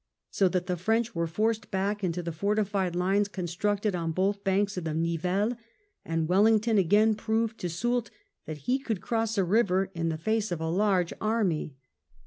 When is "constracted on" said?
3.27-4.13